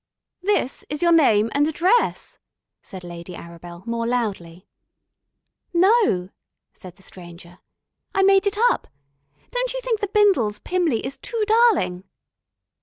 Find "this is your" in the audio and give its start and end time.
0.41-1.11